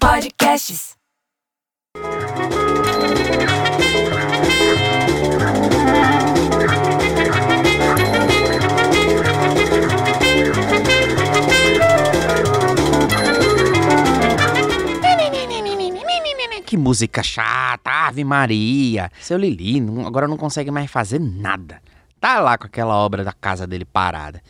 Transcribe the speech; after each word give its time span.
Podcasts. 0.00 0.96
Que 16.66 16.76
música 16.76 17.22
chata, 17.22 17.90
Ave 17.90 18.24
Maria. 18.24 19.10
Seu 19.20 19.38
Lili 19.38 19.80
não- 19.80 20.06
agora 20.06 20.28
não 20.28 20.36
consegue 20.36 20.70
mais 20.70 20.90
fazer 20.90 21.18
nada. 21.18 21.80
Tá 22.20 22.40
lá 22.40 22.58
com 22.58 22.66
aquela 22.66 22.94
obra 22.96 23.24
da 23.24 23.32
casa 23.32 23.66
dele 23.66 23.84
parada. 23.86 24.42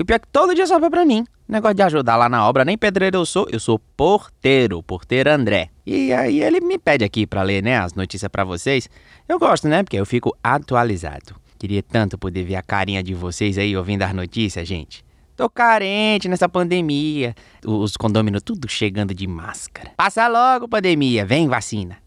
E 0.00 0.02
o 0.02 0.06
pior 0.06 0.16
é 0.16 0.18
que 0.18 0.28
todo 0.28 0.54
dia 0.54 0.66
sobra 0.66 0.88
pra 0.88 1.04
mim. 1.04 1.26
Negócio 1.46 1.74
de 1.74 1.82
ajudar 1.82 2.16
lá 2.16 2.26
na 2.26 2.48
obra, 2.48 2.64
nem 2.64 2.78
pedreiro 2.78 3.18
eu 3.18 3.26
sou, 3.26 3.46
eu 3.52 3.60
sou 3.60 3.78
porteiro, 3.78 4.82
porteiro 4.82 5.30
André. 5.30 5.68
E 5.84 6.10
aí 6.10 6.42
ele 6.42 6.58
me 6.58 6.78
pede 6.78 7.04
aqui 7.04 7.26
pra 7.26 7.42
ler, 7.42 7.62
né, 7.62 7.78
as 7.78 7.92
notícias 7.92 8.30
pra 8.30 8.42
vocês. 8.42 8.88
Eu 9.28 9.38
gosto, 9.38 9.68
né, 9.68 9.82
porque 9.82 9.98
eu 9.98 10.06
fico 10.06 10.34
atualizado. 10.42 11.36
Queria 11.58 11.82
tanto 11.82 12.16
poder 12.16 12.44
ver 12.44 12.54
a 12.54 12.62
carinha 12.62 13.02
de 13.02 13.12
vocês 13.12 13.58
aí 13.58 13.76
ouvindo 13.76 14.00
as 14.00 14.14
notícias, 14.14 14.66
gente. 14.66 15.04
Tô 15.36 15.50
carente 15.50 16.30
nessa 16.30 16.48
pandemia. 16.48 17.34
Os 17.62 17.94
condôminos 17.94 18.40
tudo 18.42 18.70
chegando 18.70 19.12
de 19.12 19.26
máscara. 19.26 19.90
Passa 19.98 20.26
logo, 20.28 20.66
pandemia. 20.66 21.26
Vem 21.26 21.46
vacina. 21.46 21.98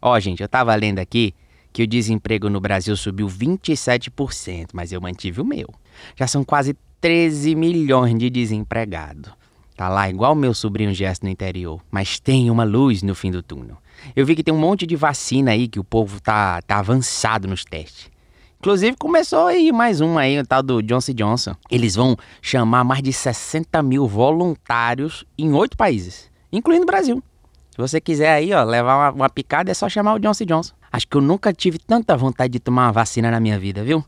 Ó, 0.00 0.18
gente, 0.18 0.40
eu 0.42 0.48
tava 0.48 0.74
lendo 0.74 1.00
aqui 1.00 1.34
que 1.70 1.82
o 1.82 1.86
desemprego 1.86 2.48
no 2.48 2.62
Brasil 2.62 2.96
subiu 2.96 3.26
27%, 3.26 4.68
mas 4.72 4.90
eu 4.90 5.02
mantive 5.02 5.42
o 5.42 5.44
meu. 5.44 5.68
Já 6.16 6.26
são 6.26 6.42
quase 6.42 6.74
13 7.00 7.54
milhões 7.54 8.18
de 8.18 8.30
desempregados. 8.30 9.30
Tá 9.76 9.88
lá 9.88 10.08
igual 10.08 10.34
meu 10.34 10.54
sobrinho 10.54 10.94
Gesto 10.94 11.24
no 11.24 11.28
interior. 11.28 11.80
Mas 11.90 12.18
tem 12.18 12.50
uma 12.50 12.64
luz 12.64 13.02
no 13.02 13.14
fim 13.14 13.30
do 13.30 13.42
túnel. 13.42 13.76
Eu 14.14 14.24
vi 14.24 14.34
que 14.34 14.42
tem 14.42 14.52
um 14.52 14.58
monte 14.58 14.86
de 14.86 14.96
vacina 14.96 15.50
aí 15.50 15.68
que 15.68 15.78
o 15.78 15.84
povo 15.84 16.20
tá, 16.20 16.62
tá 16.62 16.78
avançado 16.78 17.46
nos 17.46 17.64
testes. 17.64 18.10
Inclusive, 18.58 18.96
começou 18.96 19.46
aí 19.46 19.70
mais 19.70 20.00
um 20.00 20.16
aí, 20.16 20.38
o 20.38 20.46
tal 20.46 20.62
do 20.62 20.82
Johnson 20.82 21.12
Johnson. 21.12 21.54
Eles 21.70 21.94
vão 21.94 22.16
chamar 22.40 22.84
mais 22.84 23.02
de 23.02 23.12
60 23.12 23.82
mil 23.82 24.06
voluntários 24.06 25.24
em 25.38 25.52
oito 25.52 25.76
países, 25.76 26.30
incluindo 26.50 26.82
o 26.82 26.86
Brasil. 26.86 27.22
Se 27.70 27.76
você 27.78 28.00
quiser 28.00 28.32
aí, 28.32 28.54
ó, 28.54 28.64
levar 28.64 28.96
uma, 28.96 29.10
uma 29.10 29.30
picada, 29.30 29.70
é 29.70 29.74
só 29.74 29.88
chamar 29.88 30.14
o 30.14 30.18
Johnson 30.18 30.46
Johnson. 30.46 30.74
Acho 30.90 31.06
que 31.06 31.16
eu 31.16 31.20
nunca 31.20 31.52
tive 31.52 31.78
tanta 31.78 32.16
vontade 32.16 32.54
de 32.54 32.58
tomar 32.58 32.86
uma 32.86 32.92
vacina 32.92 33.30
na 33.30 33.38
minha 33.38 33.58
vida, 33.58 33.84
viu? 33.84 34.02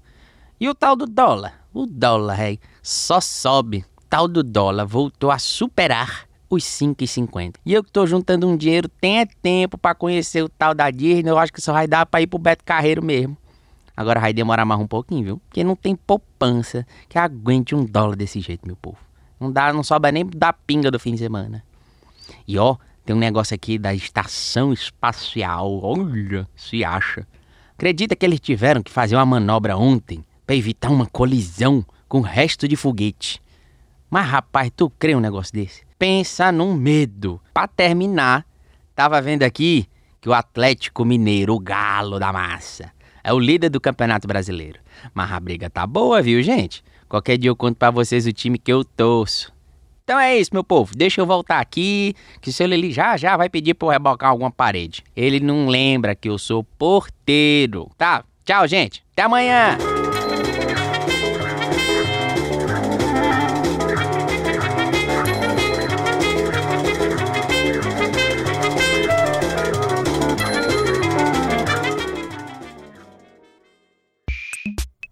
E 0.58 0.68
o 0.68 0.74
tal 0.74 0.96
do 0.96 1.06
dólar? 1.06 1.52
O 1.72 1.84
dólar, 1.84 2.34
rei, 2.34 2.58
só 2.88 3.20
sobe. 3.20 3.84
Tal 4.08 4.26
do 4.26 4.42
dólar 4.42 4.86
voltou 4.86 5.30
a 5.30 5.38
superar 5.38 6.26
os 6.48 6.64
5,50. 6.64 7.56
E 7.66 7.74
eu 7.74 7.84
que 7.84 7.92
tô 7.92 8.06
juntando 8.06 8.48
um 8.48 8.56
dinheiro, 8.56 8.88
tem 8.88 9.20
é 9.20 9.26
tempo 9.26 9.76
pra 9.76 9.94
conhecer 9.94 10.42
o 10.42 10.48
tal 10.48 10.74
da 10.74 10.90
Disney, 10.90 11.30
eu 11.30 11.36
acho 11.36 11.52
que 11.52 11.60
só 11.60 11.74
vai 11.74 11.86
dar 11.86 12.06
pra 12.06 12.22
ir 12.22 12.26
pro 12.26 12.38
Beto 12.38 12.64
Carreiro 12.64 13.04
mesmo. 13.04 13.36
Agora 13.94 14.18
vai 14.18 14.32
demorar 14.32 14.64
mais 14.64 14.80
um 14.80 14.86
pouquinho, 14.86 15.24
viu? 15.24 15.42
Porque 15.46 15.62
não 15.62 15.76
tem 15.76 15.94
poupança 15.94 16.86
que 17.08 17.18
aguente 17.18 17.74
um 17.74 17.84
dólar 17.84 18.16
desse 18.16 18.40
jeito, 18.40 18.66
meu 18.66 18.76
povo. 18.76 18.96
Não 19.38 19.52
dá, 19.52 19.70
não 19.70 19.82
sobra 19.82 20.10
nem 20.10 20.24
da 20.24 20.54
pinga 20.54 20.90
do 20.90 20.98
fim 20.98 21.12
de 21.12 21.18
semana. 21.18 21.62
E 22.46 22.58
ó, 22.58 22.76
tem 23.04 23.14
um 23.14 23.18
negócio 23.18 23.54
aqui 23.54 23.78
da 23.78 23.92
estação 23.92 24.72
espacial. 24.72 25.78
Olha, 25.82 26.48
se 26.56 26.82
acha. 26.82 27.26
Acredita 27.74 28.16
que 28.16 28.24
eles 28.24 28.40
tiveram 28.40 28.82
que 28.82 28.90
fazer 28.90 29.14
uma 29.14 29.26
manobra 29.26 29.76
ontem 29.76 30.24
para 30.46 30.56
evitar 30.56 30.90
uma 30.90 31.04
colisão 31.04 31.84
com 32.08 32.20
resto 32.20 32.66
de 32.66 32.76
foguete. 32.76 33.40
Mas 34.10 34.26
rapaz, 34.26 34.70
tu 34.74 34.88
crê 34.90 35.14
um 35.14 35.20
negócio 35.20 35.52
desse? 35.52 35.82
Pensa 35.98 36.50
num 36.50 36.74
medo. 36.74 37.40
Pra 37.52 37.68
terminar, 37.68 38.46
tava 38.94 39.20
vendo 39.20 39.42
aqui 39.42 39.86
que 40.20 40.28
o 40.28 40.32
Atlético 40.32 41.04
Mineiro, 41.04 41.54
o 41.54 41.60
galo 41.60 42.18
da 42.18 42.32
massa, 42.32 42.90
é 43.22 43.32
o 43.32 43.38
líder 43.38 43.68
do 43.68 43.80
Campeonato 43.80 44.26
Brasileiro. 44.26 44.80
Mas 45.12 45.30
a 45.30 45.38
briga 45.38 45.68
tá 45.68 45.86
boa, 45.86 46.22
viu, 46.22 46.42
gente? 46.42 46.82
Qualquer 47.08 47.36
dia 47.36 47.50
eu 47.50 47.56
conto 47.56 47.76
pra 47.76 47.90
vocês 47.90 48.26
o 48.26 48.32
time 48.32 48.58
que 48.58 48.72
eu 48.72 48.84
torço. 48.84 49.52
Então 50.04 50.18
é 50.18 50.38
isso, 50.38 50.50
meu 50.54 50.64
povo. 50.64 50.96
Deixa 50.96 51.20
eu 51.20 51.26
voltar 51.26 51.60
aqui, 51.60 52.14
que 52.40 52.48
o 52.48 52.52
seu 52.52 52.66
Lili 52.66 52.90
já 52.90 53.16
já 53.18 53.36
vai 53.36 53.50
pedir 53.50 53.74
pra 53.74 53.88
eu 53.88 53.92
rebocar 53.92 54.30
alguma 54.30 54.50
parede. 54.50 55.04
Ele 55.14 55.38
não 55.38 55.66
lembra 55.68 56.14
que 56.14 56.30
eu 56.30 56.38
sou 56.38 56.64
porteiro. 56.64 57.90
Tá? 57.98 58.24
Tchau, 58.42 58.66
gente. 58.66 59.04
Até 59.12 59.24
amanhã. 59.24 59.76